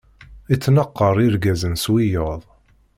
[0.53, 2.41] Ittnaqaṛ irgazen s wiyaḍ.